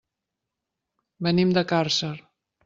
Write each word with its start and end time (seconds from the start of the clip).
Venim 1.27 1.53
de 1.59 1.65
Càrcer. 1.73 2.11